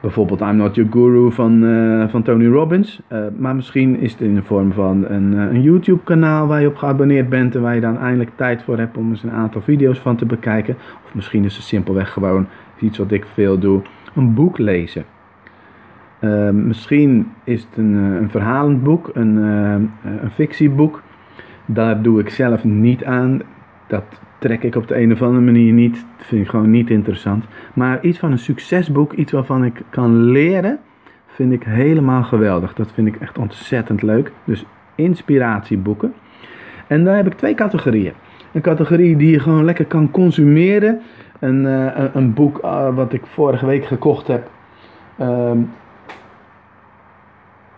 Bijvoorbeeld 0.00 0.40
I'm 0.40 0.56
Not 0.56 0.74
Your 0.74 0.90
Guru 0.90 1.32
van, 1.32 1.62
uh, 1.62 2.08
van 2.08 2.22
Tony 2.22 2.46
Robbins. 2.46 3.00
Uh, 3.12 3.18
maar 3.36 3.56
misschien 3.56 3.98
is 4.00 4.12
het 4.12 4.20
in 4.20 4.34
de 4.34 4.42
vorm 4.42 4.72
van 4.72 5.04
een, 5.08 5.32
uh, 5.32 5.40
een 5.40 5.62
YouTube 5.62 6.02
kanaal 6.04 6.46
waar 6.46 6.60
je 6.60 6.66
op 6.66 6.76
geabonneerd 6.76 7.28
bent. 7.28 7.54
En 7.54 7.62
waar 7.62 7.74
je 7.74 7.80
dan 7.80 7.98
eindelijk 7.98 8.30
tijd 8.34 8.62
voor 8.62 8.78
hebt 8.78 8.96
om 8.96 9.10
eens 9.10 9.22
een 9.22 9.30
aantal 9.30 9.60
video's 9.60 9.98
van 9.98 10.16
te 10.16 10.26
bekijken. 10.26 10.76
Of 11.04 11.14
misschien 11.14 11.44
is 11.44 11.56
het 11.56 11.64
simpelweg 11.64 12.12
gewoon 12.12 12.46
iets 12.78 12.98
wat 12.98 13.12
ik 13.12 13.26
veel 13.32 13.58
doe. 13.58 13.82
Een 14.14 14.34
boek 14.34 14.58
lezen. 14.58 15.04
misschien 16.52 17.32
is 17.44 17.60
het 17.62 17.76
een, 17.76 17.94
een 17.94 18.30
verhalend 18.30 18.82
boek, 18.82 19.10
een, 19.12 19.36
een 20.02 20.30
fictieboek. 20.34 21.02
Daar 21.66 22.02
doe 22.02 22.20
ik 22.20 22.30
zelf 22.30 22.64
niet 22.64 23.04
aan. 23.04 23.40
Dat 23.90 24.04
trek 24.38 24.62
ik 24.62 24.74
op 24.74 24.88
de 24.88 25.00
een 25.00 25.12
of 25.12 25.22
andere 25.22 25.44
manier 25.44 25.72
niet. 25.72 25.94
Dat 26.16 26.26
vind 26.26 26.42
ik 26.42 26.48
gewoon 26.48 26.70
niet 26.70 26.90
interessant. 26.90 27.44
Maar 27.74 28.04
iets 28.04 28.18
van 28.18 28.32
een 28.32 28.38
succesboek, 28.38 29.12
iets 29.12 29.32
waarvan 29.32 29.64
ik 29.64 29.82
kan 29.90 30.22
leren, 30.22 30.78
vind 31.26 31.52
ik 31.52 31.62
helemaal 31.62 32.22
geweldig. 32.22 32.74
Dat 32.74 32.92
vind 32.92 33.06
ik 33.06 33.16
echt 33.16 33.38
ontzettend 33.38 34.02
leuk. 34.02 34.32
Dus 34.44 34.64
inspiratieboeken. 34.94 36.14
En 36.86 37.04
daar 37.04 37.16
heb 37.16 37.26
ik 37.26 37.34
twee 37.34 37.54
categorieën. 37.54 38.12
Een 38.52 38.60
categorie 38.60 39.16
die 39.16 39.30
je 39.30 39.40
gewoon 39.40 39.64
lekker 39.64 39.86
kan 39.86 40.10
consumeren. 40.10 41.00
Een, 41.38 41.64
uh, 41.64 42.04
een 42.12 42.34
boek 42.34 42.64
uh, 42.64 42.94
wat 42.94 43.12
ik 43.12 43.26
vorige 43.26 43.66
week 43.66 43.84
gekocht 43.84 44.26
heb. 44.26 44.50
Um, 45.20 45.70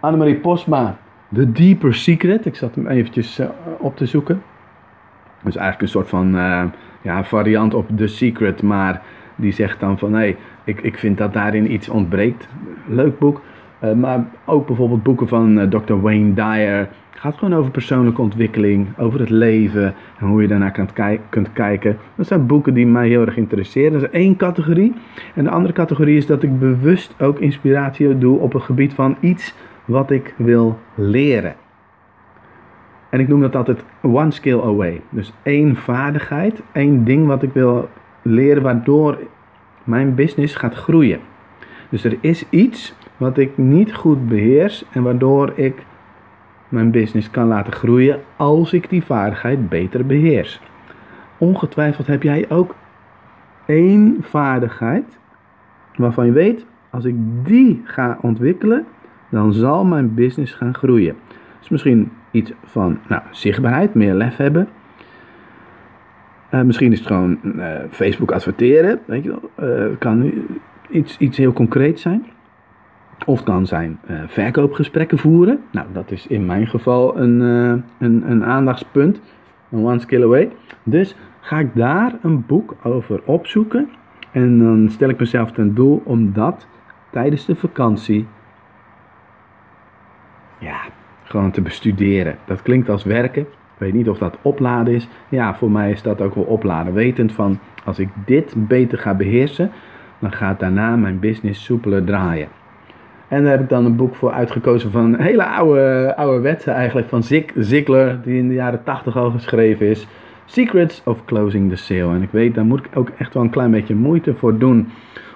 Annemarie 0.01 0.37
Posma, 0.37 0.99
The 1.35 1.53
Deeper 1.53 1.95
Secret. 1.95 2.47
Ik 2.47 2.57
zat 2.57 2.75
hem 2.75 2.87
eventjes 2.87 3.41
uh, 3.41 3.49
op 3.79 3.97
te 3.97 4.07
zoeken. 4.07 4.43
Dus 5.43 5.57
eigenlijk 5.57 5.83
een 5.83 5.99
soort 5.99 6.09
van 6.09 6.35
uh, 6.35 6.65
ja, 7.03 7.25
variant 7.25 7.75
op 7.75 7.89
The 7.97 8.07
Secret. 8.07 8.63
Maar 8.63 9.03
die 9.37 9.53
zegt 9.53 9.81
dan 9.81 9.99
van 9.99 10.13
hé, 10.13 10.19
hey, 10.19 10.37
ik, 10.65 10.81
ik 10.81 10.99
vind 10.99 11.19
dat 11.19 11.33
daarin 11.33 11.73
iets 11.73 11.89
ontbreekt. 11.89 12.49
Leuk 12.89 13.19
boek. 13.19 13.41
Uh, 13.85 13.93
maar 13.93 14.25
ook 14.45 14.67
bijvoorbeeld 14.67 15.03
boeken 15.03 15.29
van 15.29 15.59
uh, 15.59 15.65
Dr. 15.65 15.95
Wayne 15.95 16.35
Dyer. 16.35 16.89
Het 17.11 17.21
gaat 17.21 17.39
gewoon 17.39 17.59
over 17.59 17.71
persoonlijke 17.71 18.21
ontwikkeling, 18.21 18.99
over 18.99 19.21
het 19.21 19.31
leven 19.31 19.95
en 20.19 20.27
hoe 20.27 20.43
je 20.43 20.49
daarnaar 20.49 20.71
kunt, 20.71 20.93
kunt 21.29 21.53
kijken. 21.53 21.99
Dat 22.15 22.27
zijn 22.27 22.47
boeken 22.47 22.75
die 22.75 22.87
mij 22.87 23.09
heel 23.09 23.27
erg 23.27 23.37
interesseren. 23.37 23.93
Dat 23.93 24.03
is 24.03 24.11
één 24.11 24.37
categorie. 24.37 24.95
En 25.35 25.45
de 25.45 25.51
andere 25.51 25.75
categorie 25.75 26.17
is 26.17 26.27
dat 26.27 26.43
ik 26.43 26.59
bewust 26.59 27.15
ook 27.19 27.39
inspiratie 27.39 28.19
doe 28.19 28.39
op 28.39 28.53
het 28.53 28.63
gebied 28.63 28.95
van 28.95 29.17
iets 29.21 29.55
wat 29.85 30.11
ik 30.11 30.35
wil 30.37 30.79
leren. 30.95 31.55
En 33.13 33.21
ik 33.21 33.29
noem 33.29 33.41
dat 33.41 33.57
altijd 33.57 33.85
one 34.03 34.31
skill 34.31 34.61
away. 34.61 35.01
Dus 35.11 35.33
één 35.43 35.77
vaardigheid, 35.77 36.63
één 36.73 37.05
ding 37.05 37.27
wat 37.27 37.43
ik 37.43 37.53
wil 37.53 37.89
leren 38.23 38.63
waardoor 38.63 39.19
mijn 39.85 40.15
business 40.15 40.55
gaat 40.55 40.75
groeien. 40.75 41.21
Dus 41.89 42.05
er 42.05 42.19
is 42.21 42.49
iets 42.49 42.95
wat 43.17 43.39
ik 43.39 43.59
niet 43.59 43.95
goed 43.95 44.29
beheers 44.29 44.85
en 44.93 45.03
waardoor 45.03 45.53
ik 45.55 45.85
mijn 46.69 46.91
business 46.91 47.31
kan 47.31 47.47
laten 47.47 47.73
groeien 47.73 48.21
als 48.37 48.73
ik 48.73 48.89
die 48.89 49.05
vaardigheid 49.05 49.69
beter 49.69 50.07
beheers. 50.07 50.61
Ongetwijfeld 51.39 52.07
heb 52.07 52.23
jij 52.23 52.47
ook 52.49 52.75
één 53.67 54.17
vaardigheid 54.21 55.19
waarvan 55.97 56.27
je 56.27 56.33
weet, 56.33 56.67
als 56.91 57.05
ik 57.05 57.15
die 57.45 57.83
ga 57.85 58.19
ontwikkelen, 58.21 58.87
dan 59.29 59.53
zal 59.53 59.85
mijn 59.85 60.15
business 60.15 60.55
gaan 60.55 60.75
groeien. 60.75 61.17
Dus 61.59 61.69
misschien 61.69 62.11
iets 62.33 62.53
van 62.65 62.99
nou, 63.09 63.23
zichtbaarheid, 63.31 63.95
meer 63.95 64.15
lef 64.15 64.37
hebben. 64.37 64.69
Uh, 66.51 66.61
misschien 66.61 66.93
is 66.93 66.99
het 66.99 67.07
gewoon 67.07 67.39
uh, 67.45 67.77
Facebook 67.91 68.33
adverteren, 68.33 69.01
weet 69.05 69.25
je 69.25 69.29
wel. 69.29 69.69
Uh, 69.69 69.97
kan 69.99 70.33
iets, 70.91 71.19
iets 71.19 71.37
heel 71.37 71.53
concreets 71.53 72.03
zijn. 72.03 72.27
Of 73.27 73.43
kan 73.43 73.67
zijn 73.67 73.99
verkoopgesprekken 74.27 75.19
voeren. 75.19 75.61
Nou, 75.71 75.87
dat 75.93 76.11
is 76.11 76.27
in 76.27 76.47
mijn 76.47 76.67
geval 76.67 77.19
een, 77.19 77.41
een, 77.99 78.31
een 78.31 78.45
aandachtspunt. 78.45 79.21
One 79.71 79.99
skill 79.99 80.23
away. 80.23 80.51
Dus 80.83 81.17
ga 81.41 81.59
ik 81.59 81.75
daar 81.75 82.13
een 82.23 82.47
boek 82.47 82.75
over 82.83 83.21
opzoeken. 83.25 83.89
En 84.33 84.59
dan 84.59 84.89
stel 84.91 85.09
ik 85.09 85.19
mezelf 85.19 85.53
ten 85.53 85.75
doel 85.75 86.03
om 86.05 86.33
dat 86.33 86.67
tijdens 87.11 87.47
de 87.47 87.57
vakantie 87.57 88.27
ja, 90.59 90.81
gewoon 91.33 91.51
te 91.51 91.61
bestuderen. 91.61 92.37
Dat 92.45 92.63
klinkt 92.63 92.89
als 92.89 93.05
werken. 93.05 93.47
weet 93.79 93.93
niet 93.93 94.09
of 94.09 94.19
dat 94.19 94.39
opladen 94.43 94.95
is. 94.95 95.09
Ja, 95.29 95.55
voor 95.55 95.71
mij 95.71 95.91
is 95.91 96.03
dat 96.03 96.21
ook 96.21 96.35
wel 96.35 96.45
opladen. 96.45 96.95
Wetend 96.95 97.33
van 97.33 97.59
als 97.85 97.99
ik 97.99 98.09
dit 98.27 98.55
beter 98.57 98.99
ga 98.99 99.15
beheersen, 99.15 99.71
dan 100.19 100.33
gaat 100.33 100.61
daarna 100.61 100.97
mijn 100.97 101.19
business 101.19 101.65
soepeler 101.65 102.05
draaien. 102.05 102.49
En 103.29 103.43
daar 103.43 103.51
heb 103.51 103.61
ik 103.61 103.69
dan 103.69 103.85
een 103.85 103.97
boek 103.97 104.15
voor 104.15 104.33
uitgekozen 104.33 104.91
van 104.91 105.05
een 105.05 105.21
hele 105.21 105.45
oude, 105.45 106.15
oude 106.17 106.41
wet 106.41 106.67
eigenlijk 106.67 107.09
van 107.09 107.23
Zig, 107.23 107.45
Ziglar, 107.57 108.23
die 108.23 108.39
in 108.39 108.49
de 108.49 108.55
jaren 108.55 108.83
80 108.83 109.17
al 109.17 109.31
geschreven 109.31 109.87
is. 109.87 110.07
Secrets 110.53 111.03
of 111.05 111.25
Closing 111.25 111.71
the 111.71 111.77
Sale. 111.77 112.15
En 112.15 112.23
ik 112.23 112.31
weet, 112.31 112.55
daar 112.55 112.65
moet 112.65 112.79
ik 112.79 112.97
ook 112.97 113.09
echt 113.09 113.35
wel 113.35 113.43
een 113.43 113.51
klein 113.51 113.71
beetje 113.71 113.95
moeite 113.95 114.35
voor 114.35 114.59
doen 114.59 114.89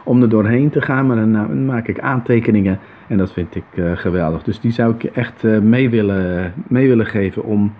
om 0.04 0.22
er 0.22 0.28
doorheen 0.28 0.70
te 0.70 0.80
gaan. 0.80 1.06
Maar 1.06 1.16
dan, 1.16 1.30
nou, 1.30 1.54
maak 1.54 1.88
ik 1.88 2.00
aantekeningen 2.00 2.78
en 3.08 3.18
dat 3.18 3.32
vind 3.32 3.54
ik 3.54 3.64
uh, 3.74 3.96
geweldig. 3.96 4.42
Dus 4.42 4.60
die 4.60 4.72
zou 4.72 4.94
ik 4.94 5.02
je 5.02 5.10
echt 5.10 5.44
uh, 5.44 5.58
mee, 5.58 5.90
willen, 5.90 6.52
mee 6.68 6.88
willen 6.88 7.06
geven 7.06 7.44
om 7.44 7.74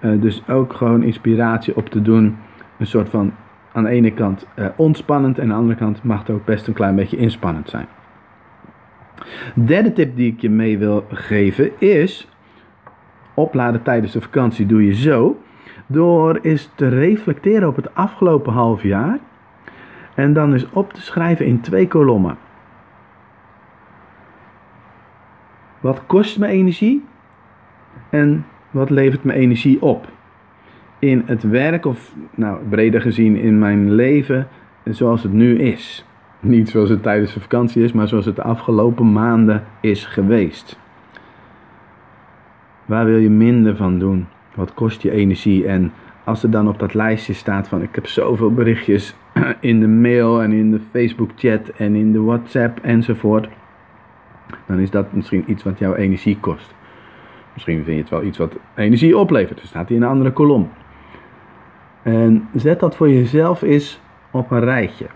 uh, 0.00 0.20
dus 0.20 0.48
ook 0.48 0.72
gewoon 0.72 1.02
inspiratie 1.02 1.76
op 1.76 1.88
te 1.88 2.02
doen. 2.02 2.36
Een 2.78 2.86
soort 2.86 3.08
van 3.08 3.32
aan 3.72 3.84
de 3.84 3.90
ene 3.90 4.12
kant 4.12 4.46
ontspannend 4.76 5.38
en 5.38 5.42
aan 5.42 5.48
de 5.48 5.54
andere 5.54 5.78
kant 5.78 6.02
mag 6.02 6.18
het 6.18 6.30
ook 6.30 6.44
best 6.44 6.66
een 6.66 6.74
klein 6.74 6.96
beetje 6.96 7.16
inspannend 7.16 7.68
zijn. 7.68 7.86
Derde 9.54 9.92
tip 9.92 10.16
die 10.16 10.32
ik 10.32 10.40
je 10.40 10.50
mee 10.50 10.78
wil 10.78 11.04
geven 11.08 11.70
is 11.78 12.28
opladen 13.34 13.82
tijdens 13.82 14.12
de 14.12 14.20
vakantie 14.20 14.66
doe 14.66 14.86
je 14.86 14.94
zo 14.94 15.36
door 15.86 16.38
eens 16.42 16.70
te 16.74 16.88
reflecteren 16.88 17.68
op 17.68 17.76
het 17.76 17.94
afgelopen 17.94 18.52
half 18.52 18.82
jaar 18.82 19.18
en 20.14 20.32
dan 20.32 20.52
eens 20.52 20.70
op 20.70 20.92
te 20.92 21.02
schrijven 21.02 21.46
in 21.46 21.60
twee 21.60 21.88
kolommen. 21.88 22.36
Wat 25.80 26.06
kost 26.06 26.38
me 26.38 26.46
energie 26.46 27.04
en 28.10 28.44
wat 28.70 28.90
levert 28.90 29.24
me 29.24 29.32
energie 29.32 29.82
op? 29.82 30.08
In 30.98 31.22
het 31.26 31.42
werk 31.42 31.84
of 31.86 32.12
nou 32.34 32.68
breder 32.68 33.00
gezien 33.00 33.36
in 33.36 33.58
mijn 33.58 33.92
leven 33.92 34.48
zoals 34.84 35.22
het 35.22 35.32
nu 35.32 35.58
is. 35.58 36.06
Niet 36.40 36.70
zoals 36.70 36.88
het 36.88 37.02
tijdens 37.02 37.34
de 37.34 37.40
vakantie 37.40 37.84
is, 37.84 37.92
maar 37.92 38.08
zoals 38.08 38.24
het 38.24 38.36
de 38.36 38.42
afgelopen 38.42 39.12
maanden 39.12 39.64
is 39.80 40.04
geweest. 40.04 40.78
Waar 42.84 43.04
wil 43.04 43.16
je 43.16 43.30
minder 43.30 43.76
van 43.76 43.98
doen? 43.98 44.26
Wat 44.54 44.74
kost 44.74 45.02
je 45.02 45.10
energie? 45.10 45.66
En 45.66 45.92
als 46.24 46.42
er 46.42 46.50
dan 46.50 46.68
op 46.68 46.78
dat 46.78 46.94
lijstje 46.94 47.32
staat 47.32 47.68
van 47.68 47.82
ik 47.82 47.94
heb 47.94 48.06
zoveel 48.06 48.52
berichtjes 48.52 49.14
in 49.60 49.80
de 49.80 49.88
mail 49.88 50.42
en 50.42 50.52
in 50.52 50.70
de 50.70 50.80
Facebook 50.90 51.30
chat 51.36 51.68
en 51.68 51.94
in 51.94 52.12
de 52.12 52.20
WhatsApp 52.20 52.78
enzovoort. 52.82 53.48
Dan 54.66 54.78
is 54.78 54.90
dat 54.90 55.12
misschien 55.12 55.44
iets 55.46 55.62
wat 55.62 55.78
jouw 55.78 55.94
energie 55.94 56.38
kost. 56.40 56.74
Misschien 57.52 57.84
vind 57.84 57.96
je 57.96 58.02
het 58.02 58.10
wel 58.10 58.22
iets 58.22 58.38
wat 58.38 58.56
energie 58.74 59.18
oplevert. 59.18 59.58
Dan 59.58 59.66
staat 59.66 59.88
hij 59.88 59.96
in 59.96 60.02
een 60.02 60.08
andere 60.08 60.32
kolom. 60.32 60.70
En 62.02 62.48
zet 62.54 62.80
dat 62.80 62.96
voor 62.96 63.10
jezelf 63.10 63.62
eens 63.62 64.00
op 64.30 64.50
een 64.50 64.64
rijtje. 64.64 65.06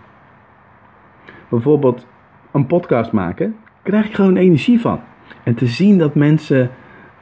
Bijvoorbeeld 1.49 2.07
een 2.53 2.67
podcast 2.67 3.13
maken, 3.13 3.57
krijg 3.83 4.09
je 4.09 4.15
gewoon 4.15 4.37
energie 4.37 4.81
van. 4.81 5.01
En 5.43 5.55
te 5.55 5.67
zien 5.67 5.99
dat 5.99 6.15
mensen 6.15 6.71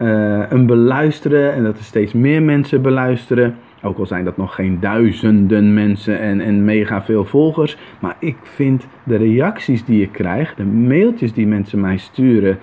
uh, 0.05 0.43
hem 0.49 0.67
beluisteren 0.67 1.53
en 1.53 1.65
dat 1.65 1.79
er 1.79 1.85
steeds 1.85 2.13
meer 2.13 2.43
mensen 2.43 2.83
beluisteren. 2.83 3.57
Ook 3.83 3.99
al 3.99 4.07
zijn 4.07 4.25
dat 4.25 4.37
nog 4.37 4.55
geen 4.55 4.81
duizenden 4.81 5.75
mensen 5.75 6.21
en, 6.21 6.41
en 6.41 6.65
mega 6.65 7.03
veel 7.03 7.25
volgers. 7.25 7.77
Maar 8.01 8.17
ik 8.19 8.37
vind 8.43 8.87
de 9.03 9.17
reacties 9.17 9.85
die 9.85 10.03
ik 10.03 10.13
krijg, 10.13 10.55
de 10.55 10.65
mailtjes 10.65 11.33
die 11.33 11.47
mensen 11.47 11.81
mij 11.81 11.97
sturen 11.97 12.59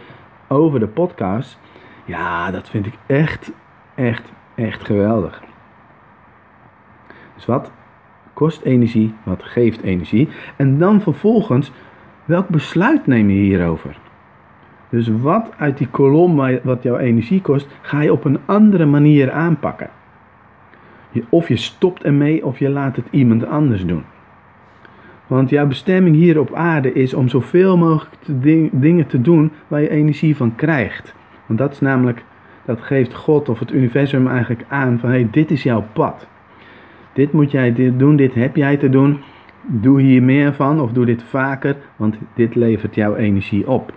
over 0.48 0.80
de 0.80 0.88
podcast. 0.88 1.60
Ja, 2.06 2.52
dat 2.52 2.70
vind 2.70 2.86
ik 2.86 2.94
echt, 3.08 3.52
echt, 3.96 4.32
echt 4.56 4.86
geweldig. 4.86 5.42
Dus 7.36 7.46
wat 7.46 7.72
kost 8.34 8.62
energie, 8.62 9.14
wat 9.24 9.44
geeft 9.44 9.82
energie? 9.82 10.30
En 10.56 10.78
dan 10.78 11.02
vervolgens, 11.02 11.72
welk 12.26 12.48
besluit 12.48 13.08
neem 13.08 13.30
je 13.30 13.40
hierover? 13.40 13.98
Dus 14.92 15.10
wat 15.22 15.52
uit 15.58 15.78
die 15.78 15.88
kolom 15.88 16.36
wat 16.64 16.84
jouw 16.84 16.98
energie 16.98 17.42
kost, 17.42 17.68
ga 17.82 18.02
je 18.02 18.14
op 18.14 18.26
een 18.26 18.40
andere 18.46 18.86
manier 18.86 19.32
aanpakken. 19.32 19.90
Of 21.30 21.48
je 21.48 21.56
stopt 21.56 22.04
ermee 22.04 22.46
of 22.46 22.60
je 22.60 22.70
laat 22.70 22.96
het 22.96 23.08
iemand 23.10 23.46
anders 23.46 23.86
doen. 23.86 24.04
Want 25.28 25.50
jouw 25.50 25.68
bestemming 25.68 26.16
hier 26.16 26.40
op 26.40 26.54
aarde 26.54 26.94
is 26.94 27.14
om 27.14 27.30
zoveel 27.30 27.78
mogelijk 27.78 28.16
dingen 28.72 29.08
te 29.08 29.22
doen 29.22 29.52
waar 29.68 29.82
je 29.82 29.90
energie 29.90 30.36
van 30.36 30.56
krijgt. 30.56 31.14
Want 31.46 31.60
dat 31.60 31.72
is 31.72 31.80
namelijk, 31.80 32.24
dat 32.66 32.82
geeft 32.82 33.14
God 33.14 33.50
of 33.50 33.60
het 33.60 33.72
universum 33.72 34.28
eigenlijk 34.28 34.64
aan 34.68 35.00
van 35.00 35.10
hé, 35.10 35.16
hey, 35.16 35.28
dit 35.32 35.52
is 35.52 35.64
jouw 35.64 35.84
pad. 35.94 36.28
Dit 37.14 37.32
moet 37.32 37.52
jij 37.52 37.94
doen, 37.98 38.16
dit 38.16 38.34
heb 38.34 38.56
jij 38.56 38.78
te 38.78 38.90
doen. 38.90 39.20
Doe 39.62 40.02
hier 40.02 40.24
meer 40.24 40.54
van 40.54 40.80
of 40.80 40.92
doe 40.92 41.06
dit 41.06 41.24
vaker, 41.24 41.76
want 41.96 42.18
dit 42.34 42.56
levert 42.56 42.96
jouw 42.96 43.16
energie 43.16 43.68
op. 43.68 43.94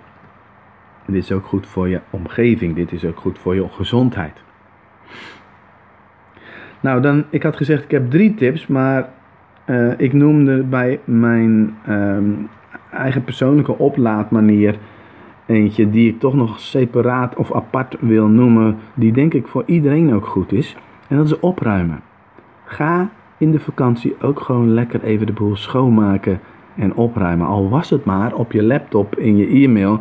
Dit 1.07 1.23
is 1.23 1.33
ook 1.33 1.47
goed 1.47 1.67
voor 1.67 1.89
je 1.89 2.01
omgeving, 2.11 2.75
dit 2.75 2.93
is 2.93 3.05
ook 3.05 3.19
goed 3.19 3.39
voor 3.39 3.55
je 3.55 3.69
gezondheid. 3.69 4.43
Nou, 6.81 7.01
dan, 7.01 7.25
ik 7.31 7.43
had 7.43 7.57
gezegd, 7.57 7.85
ik 7.85 7.91
heb 7.91 8.11
drie 8.11 8.35
tips, 8.35 8.67
maar 8.67 9.09
uh, 9.67 9.93
ik 9.97 10.13
noemde 10.13 10.63
bij 10.63 11.01
mijn 11.05 11.77
um, 11.89 12.49
eigen 12.91 13.25
persoonlijke 13.25 13.79
oplaadmanier 13.79 14.77
eentje 15.47 15.91
die 15.91 16.09
ik 16.09 16.21
toch 16.21 16.35
nog 16.35 16.61
separaat 16.61 17.37
of 17.37 17.53
apart 17.53 17.97
wil 18.01 18.27
noemen, 18.27 18.77
die 18.95 19.13
denk 19.13 19.35
ik 19.35 19.47
voor 19.47 19.63
iedereen 19.67 20.15
ook 20.15 20.27
goed 20.27 20.53
is. 20.53 20.77
En 21.09 21.17
dat 21.17 21.27
is 21.27 21.41
opruimen. 21.41 22.01
Ga 22.65 23.11
in 23.39 23.51
de 23.51 23.61
vakantie 23.61 24.17
ook 24.21 24.41
gewoon 24.41 24.75
lekker 24.75 25.03
even 25.03 25.27
de 25.27 25.33
boel 25.33 25.57
schoonmaken 25.57 26.41
en 26.77 26.95
opruimen. 26.95 27.47
Al 27.47 27.69
was 27.69 27.91
het 27.91 28.05
maar 28.05 28.35
op 28.35 28.53
je 28.53 28.63
laptop 28.63 29.19
in 29.19 29.37
je 29.37 29.47
e-mail 29.47 30.01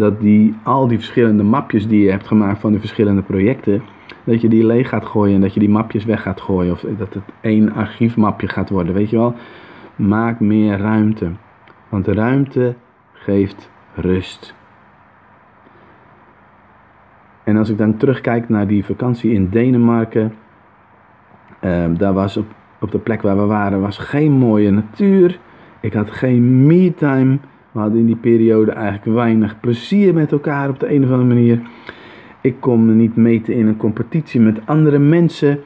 dat 0.00 0.20
die, 0.20 0.54
al 0.62 0.88
die 0.88 0.98
verschillende 0.98 1.42
mapjes 1.42 1.88
die 1.88 2.04
je 2.04 2.10
hebt 2.10 2.26
gemaakt 2.26 2.60
van 2.60 2.72
de 2.72 2.78
verschillende 2.78 3.22
projecten, 3.22 3.82
dat 4.24 4.40
je 4.40 4.48
die 4.48 4.64
leeg 4.64 4.88
gaat 4.88 5.04
gooien 5.04 5.34
en 5.34 5.40
dat 5.40 5.54
je 5.54 5.60
die 5.60 5.68
mapjes 5.68 6.04
weg 6.04 6.22
gaat 6.22 6.40
gooien. 6.40 6.72
Of 6.72 6.84
dat 6.98 7.14
het 7.14 7.22
één 7.40 7.72
archiefmapje 7.72 8.48
gaat 8.48 8.70
worden, 8.70 8.94
weet 8.94 9.10
je 9.10 9.16
wel. 9.16 9.34
Maak 9.96 10.40
meer 10.40 10.78
ruimte. 10.78 11.30
Want 11.88 12.06
ruimte 12.06 12.74
geeft 13.12 13.70
rust. 13.94 14.54
En 17.44 17.56
als 17.56 17.68
ik 17.68 17.78
dan 17.78 17.96
terugkijk 17.96 18.48
naar 18.48 18.66
die 18.66 18.84
vakantie 18.84 19.32
in 19.32 19.48
Denemarken, 19.48 20.34
uh, 21.60 21.84
daar 21.96 22.12
was 22.12 22.36
op, 22.36 22.46
op 22.80 22.90
de 22.90 22.98
plek 22.98 23.22
waar 23.22 23.36
we 23.36 23.44
waren, 23.44 23.80
was 23.80 23.98
geen 23.98 24.32
mooie 24.32 24.70
natuur. 24.70 25.38
Ik 25.80 25.92
had 25.92 26.10
geen 26.10 26.66
me-time. 26.66 27.38
We 27.72 27.80
hadden 27.80 27.98
in 27.98 28.06
die 28.06 28.16
periode 28.16 28.70
eigenlijk 28.70 29.16
weinig 29.16 29.60
plezier 29.60 30.14
met 30.14 30.32
elkaar 30.32 30.68
op 30.68 30.80
de 30.80 30.94
een 30.94 31.04
of 31.04 31.10
andere 31.10 31.34
manier. 31.34 31.60
Ik 32.40 32.56
kon 32.60 32.86
me 32.86 32.92
niet 32.92 33.16
meten 33.16 33.54
in 33.54 33.66
een 33.66 33.76
competitie 33.76 34.40
met 34.40 34.60
andere 34.66 34.98
mensen. 34.98 35.60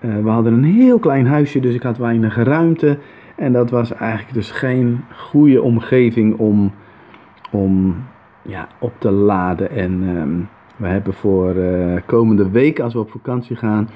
Uh, 0.00 0.22
we 0.22 0.28
hadden 0.28 0.52
een 0.52 0.64
heel 0.64 0.98
klein 0.98 1.26
huisje, 1.26 1.60
dus 1.60 1.74
ik 1.74 1.82
had 1.82 1.98
weinig 1.98 2.36
ruimte. 2.36 2.98
En 3.36 3.52
dat 3.52 3.70
was 3.70 3.92
eigenlijk 3.92 4.34
dus 4.34 4.50
geen 4.50 5.00
goede 5.16 5.62
omgeving 5.62 6.36
om, 6.36 6.72
om 7.50 7.96
ja, 8.42 8.68
op 8.78 8.92
te 8.98 9.10
laden. 9.10 9.70
En 9.70 10.02
um, 10.02 10.48
we 10.76 10.86
hebben 10.86 11.14
voor 11.14 11.54
uh, 11.54 11.96
komende 12.06 12.50
week, 12.50 12.80
als 12.80 12.92
we 12.92 12.98
op 12.98 13.10
vakantie 13.10 13.56
gaan, 13.56 13.88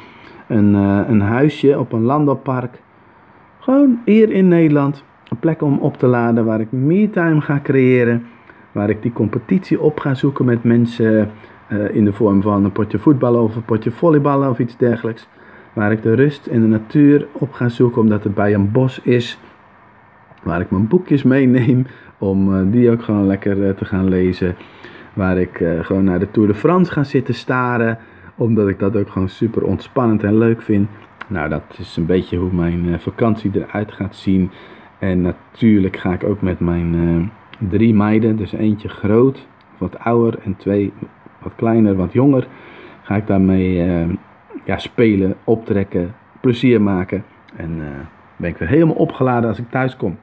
een, 0.48 0.74
uh, 0.74 1.00
een 1.06 1.20
huisje 1.20 1.78
op 1.78 1.92
een 1.92 2.02
landbouwpark. 2.02 2.80
Gewoon 3.58 3.98
hier 4.04 4.30
in 4.30 4.48
Nederland. 4.48 5.04
Een 5.30 5.38
plek 5.38 5.62
om 5.62 5.78
op 5.78 5.96
te 5.96 6.06
laden 6.06 6.44
waar 6.44 6.60
ik 6.60 6.72
me-time 6.72 7.40
ga 7.40 7.60
creëren. 7.62 8.26
Waar 8.72 8.90
ik 8.90 9.02
die 9.02 9.12
competitie 9.12 9.80
op 9.80 9.98
ga 9.98 10.14
zoeken 10.14 10.44
met 10.44 10.64
mensen 10.64 11.30
uh, 11.68 11.94
in 11.94 12.04
de 12.04 12.12
vorm 12.12 12.42
van 12.42 12.64
een 12.64 12.72
potje 12.72 12.98
voetballen 12.98 13.42
of 13.42 13.56
een 13.56 13.64
potje 13.64 13.90
volleyballen 13.90 14.50
of 14.50 14.58
iets 14.58 14.76
dergelijks. 14.76 15.28
Waar 15.72 15.92
ik 15.92 16.02
de 16.02 16.14
rust 16.14 16.46
en 16.46 16.60
de 16.60 16.66
natuur 16.66 17.26
op 17.32 17.52
ga 17.52 17.68
zoeken 17.68 18.00
omdat 18.00 18.24
het 18.24 18.34
bij 18.34 18.54
een 18.54 18.72
bos 18.72 19.00
is. 19.00 19.38
Waar 20.42 20.60
ik 20.60 20.70
mijn 20.70 20.88
boekjes 20.88 21.22
meeneem 21.22 21.86
om 22.18 22.54
uh, 22.54 22.72
die 22.72 22.90
ook 22.90 23.02
gewoon 23.02 23.26
lekker 23.26 23.56
uh, 23.56 23.70
te 23.70 23.84
gaan 23.84 24.08
lezen. 24.08 24.56
Waar 25.14 25.38
ik 25.38 25.64
gewoon 25.80 26.04
naar 26.04 26.18
de 26.18 26.30
Tour 26.30 26.48
de 26.48 26.54
France 26.54 26.92
ga 26.92 27.04
zitten 27.04 27.34
staren. 27.34 27.98
Omdat 28.36 28.68
ik 28.68 28.78
dat 28.78 28.96
ook 28.96 29.08
gewoon 29.08 29.28
super 29.28 29.62
ontspannend 29.62 30.22
en 30.22 30.38
leuk 30.38 30.62
vind. 30.62 30.88
Nou, 31.26 31.48
dat 31.48 31.62
is 31.78 31.96
een 31.96 32.06
beetje 32.06 32.36
hoe 32.36 32.52
mijn 32.52 33.00
vakantie 33.00 33.50
eruit 33.54 33.92
gaat 33.92 34.14
zien. 34.14 34.50
En 35.00 35.20
natuurlijk 35.20 35.96
ga 35.96 36.12
ik 36.12 36.24
ook 36.24 36.40
met 36.40 36.60
mijn 36.60 37.30
drie 37.58 37.94
meiden, 37.94 38.36
dus 38.36 38.52
eentje 38.52 38.88
groot, 38.88 39.46
wat 39.78 39.98
ouder 39.98 40.38
en 40.44 40.56
twee 40.56 40.92
wat 41.42 41.54
kleiner, 41.56 41.96
wat 41.96 42.12
jonger, 42.12 42.46
ga 43.02 43.16
ik 43.16 43.26
daarmee 43.26 43.86
uh, 43.86 44.14
ja, 44.64 44.78
spelen, 44.78 45.34
optrekken, 45.44 46.14
plezier 46.40 46.82
maken. 46.82 47.24
En 47.56 47.70
uh, 47.78 47.86
ben 48.36 48.50
ik 48.50 48.56
weer 48.56 48.68
helemaal 48.68 48.94
opgeladen 48.94 49.48
als 49.48 49.58
ik 49.58 49.70
thuis 49.70 49.96
kom. 49.96 50.18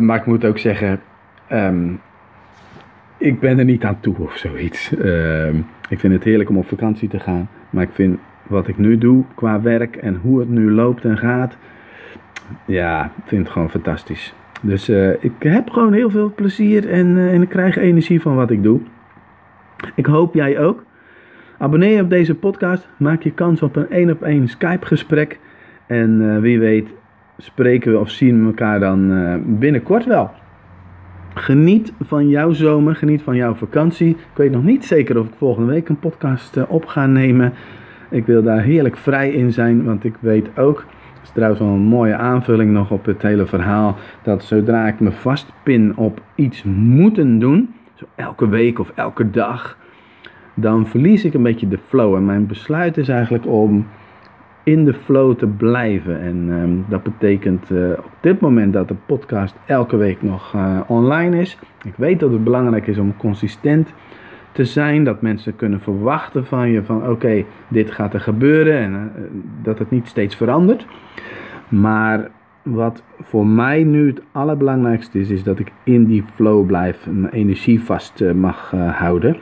Maar 0.00 0.16
ik 0.16 0.26
moet 0.26 0.44
ook 0.44 0.58
zeggen, 0.58 1.00
um, 1.52 2.00
ik 3.20 3.40
ben 3.40 3.58
er 3.58 3.64
niet 3.64 3.84
aan 3.84 4.00
toe 4.00 4.16
of 4.18 4.36
zoiets. 4.36 4.96
Ehm, 4.96 5.56
ik 5.88 6.00
vind 6.00 6.12
het 6.12 6.24
heerlijk 6.24 6.50
om 6.50 6.56
op 6.56 6.68
vakantie 6.68 7.08
te 7.08 7.20
gaan. 7.20 7.48
Maar 7.70 7.82
ik 7.82 7.92
vind 7.92 8.18
wat 8.46 8.68
ik 8.68 8.78
nu 8.78 8.98
doe 8.98 9.24
qua 9.34 9.60
werk 9.60 9.96
en 9.96 10.14
hoe 10.22 10.38
het 10.38 10.48
nu 10.48 10.70
loopt 10.70 11.04
en 11.04 11.18
gaat. 11.18 11.56
Ja, 12.66 13.12
vind 13.24 13.42
het 13.42 13.52
gewoon 13.52 13.70
fantastisch. 13.70 14.34
Dus 14.62 14.88
eh, 14.88 15.24
ik 15.24 15.32
heb 15.38 15.70
gewoon 15.70 15.92
heel 15.92 16.10
veel 16.10 16.32
plezier 16.34 16.88
en, 16.88 17.16
eh, 17.16 17.34
en 17.34 17.42
ik 17.42 17.48
krijg 17.48 17.76
energie 17.76 18.20
van 18.20 18.34
wat 18.34 18.50
ik 18.50 18.62
doe. 18.62 18.80
Ik 19.94 20.06
hoop 20.06 20.34
jij 20.34 20.58
ook. 20.58 20.84
Abonneer 21.58 21.96
je 21.96 22.02
op 22.02 22.10
deze 22.10 22.34
podcast. 22.34 22.88
Maak 22.96 23.22
je 23.22 23.32
kans 23.32 23.62
op 23.62 23.76
een 23.76 23.90
één 23.90 24.10
op 24.10 24.22
één 24.22 24.48
Skype 24.48 24.86
gesprek. 24.86 25.38
En 25.86 26.34
eh, 26.34 26.40
wie 26.40 26.58
weet 26.58 26.88
spreken 27.38 27.92
we 27.92 27.98
of 27.98 28.10
zien 28.10 28.40
we 28.40 28.46
elkaar 28.46 28.80
dan 28.80 29.12
binnenkort 29.58 30.04
wel. 30.04 30.30
Geniet 31.34 31.92
van 32.00 32.28
jouw 32.28 32.52
zomer, 32.52 32.94
geniet 32.94 33.22
van 33.22 33.36
jouw 33.36 33.54
vakantie. 33.54 34.08
Ik 34.08 34.36
weet 34.36 34.50
nog 34.50 34.62
niet 34.62 34.84
zeker 34.84 35.18
of 35.18 35.26
ik 35.26 35.34
volgende 35.36 35.72
week 35.72 35.88
een 35.88 35.98
podcast 35.98 36.66
op 36.68 36.86
ga 36.86 37.06
nemen. 37.06 37.52
Ik 38.10 38.26
wil 38.26 38.42
daar 38.42 38.62
heerlijk 38.62 38.96
vrij 38.96 39.30
in 39.30 39.52
zijn, 39.52 39.84
want 39.84 40.04
ik 40.04 40.14
weet 40.20 40.58
ook, 40.58 40.84
dat 41.20 41.28
is 41.28 41.34
trouwens 41.34 41.60
wel 41.60 41.70
een 41.70 41.80
mooie 41.80 42.16
aanvulling 42.16 42.72
nog 42.72 42.90
op 42.90 43.04
het 43.04 43.22
hele 43.22 43.46
verhaal, 43.46 43.96
dat 44.22 44.42
zodra 44.42 44.86
ik 44.86 45.00
me 45.00 45.12
vastpin 45.12 45.96
op 45.96 46.20
iets 46.34 46.62
moeten 46.62 47.38
doen, 47.38 47.74
zo 47.94 48.04
elke 48.14 48.48
week 48.48 48.78
of 48.78 48.92
elke 48.94 49.30
dag, 49.30 49.78
dan 50.54 50.86
verlies 50.86 51.24
ik 51.24 51.34
een 51.34 51.42
beetje 51.42 51.68
de 51.68 51.78
flow. 51.86 52.14
En 52.14 52.24
mijn 52.24 52.46
besluit 52.46 52.96
is 52.96 53.08
eigenlijk 53.08 53.46
om 53.46 53.86
in 54.62 54.84
de 54.84 54.94
flow 54.94 55.36
te 55.36 55.46
blijven. 55.46 56.20
En 56.20 56.46
ehm, 56.50 56.90
dat 56.90 57.02
betekent 57.02 57.70
uh, 57.70 57.90
op 57.90 58.12
dit 58.20 58.40
moment 58.40 58.72
dat 58.72 58.88
de 58.88 58.96
podcast 59.06 59.54
elke 59.66 59.96
week 59.96 60.22
nog 60.22 60.54
uh, 60.54 60.80
online 60.86 61.40
is. 61.40 61.58
Ik 61.84 61.94
weet 61.96 62.20
dat 62.20 62.32
het 62.32 62.44
belangrijk 62.44 62.86
is 62.86 62.98
om 62.98 63.16
consistent 63.16 63.92
te 64.52 64.64
zijn. 64.64 65.04
Dat 65.04 65.22
mensen 65.22 65.56
kunnen 65.56 65.80
verwachten 65.80 66.46
van 66.46 66.70
je 66.70 66.82
van 66.82 67.08
oké, 67.08 67.44
dit 67.68 67.90
gaat 67.90 68.14
er 68.14 68.20
gebeuren. 68.20 68.78
En 68.78 68.92
uh, 68.92 69.22
dat 69.62 69.78
het 69.78 69.90
niet 69.90 70.08
steeds 70.08 70.36
verandert. 70.36 70.86
Maar 71.68 72.30
wat 72.62 73.02
voor 73.20 73.46
mij 73.46 73.84
nu 73.84 74.06
het 74.06 74.22
allerbelangrijkste 74.32 75.18
is, 75.20 75.30
is 75.30 75.42
dat 75.42 75.58
ik 75.58 75.72
in 75.84 76.04
die 76.04 76.24
flow 76.34 76.66
blijf. 76.66 77.06
Mijn 77.06 77.32
energie 77.32 77.82
vast 77.82 78.24
mag 78.34 78.70
houden. 78.92 79.36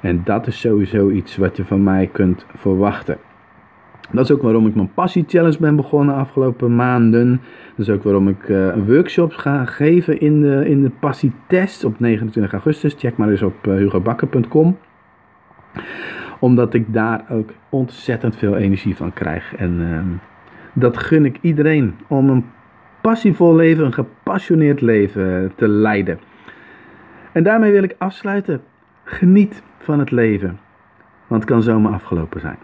En 0.00 0.20
dat 0.24 0.46
is 0.46 0.60
sowieso 0.60 1.10
iets 1.10 1.36
wat 1.36 1.56
je 1.56 1.64
van 1.64 1.82
mij 1.82 2.08
kunt 2.12 2.46
verwachten. 2.56 3.18
Dat 4.10 4.24
is 4.24 4.30
ook 4.30 4.42
waarom 4.42 4.66
ik 4.66 4.74
mijn 4.74 4.92
Passie 4.94 5.24
Challenge 5.26 5.58
ben 5.60 5.76
begonnen 5.76 6.14
afgelopen 6.14 6.76
maanden. 6.76 7.40
Dat 7.76 7.88
is 7.88 7.94
ook 7.94 8.02
waarom 8.02 8.28
ik 8.28 8.48
uh, 8.48 8.74
workshops 8.86 9.36
ga 9.36 9.64
geven 9.64 10.20
in 10.20 10.40
de, 10.40 10.68
in 10.68 10.82
de 10.82 10.90
Passie 10.90 11.32
Test 11.48 11.84
op 11.84 12.00
29 12.00 12.52
augustus. 12.52 12.94
Check 12.98 13.16
maar 13.16 13.30
eens 13.30 13.42
op 13.42 13.66
uh, 13.66 13.74
hugobakker.com. 13.74 14.78
Omdat 16.38 16.74
ik 16.74 16.92
daar 16.92 17.24
ook 17.30 17.50
ontzettend 17.68 18.36
veel 18.36 18.56
energie 18.56 18.96
van 18.96 19.12
krijg. 19.12 19.54
En 19.54 19.80
uh, 19.80 20.00
dat 20.72 20.96
gun 20.96 21.24
ik 21.24 21.38
iedereen. 21.40 21.94
Om 22.08 22.28
een 22.28 22.44
passievol 23.00 23.54
leven, 23.54 23.84
een 23.84 23.92
gepassioneerd 23.92 24.80
leven 24.80 25.52
te 25.56 25.68
leiden. 25.68 26.18
En 27.32 27.42
daarmee 27.42 27.72
wil 27.72 27.82
ik 27.82 27.94
afsluiten. 27.98 28.60
Geniet 29.04 29.62
van 29.78 29.98
het 29.98 30.10
leven. 30.10 30.58
Want 31.26 31.42
het 31.42 31.50
kan 31.50 31.62
zomaar 31.62 31.92
afgelopen 31.92 32.40
zijn. 32.40 32.58